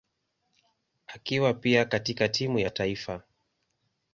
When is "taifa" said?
2.69-3.21